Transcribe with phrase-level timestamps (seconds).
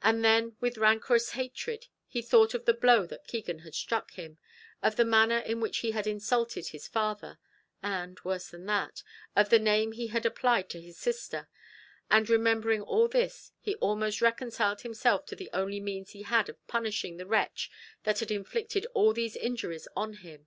[0.00, 4.38] And then with rancorous hatred he thought of the blow that Keegan had struck him,
[4.82, 7.38] of the manner in which he had insulted his father,
[7.82, 8.88] and worse than all,
[9.36, 11.46] of the name he had applied to his sister;
[12.10, 16.66] and, remembering all this, he almost reconciled himself to the only means he had of
[16.66, 17.70] punishing the wretch
[18.04, 20.46] that had inflicted all these injuries on him.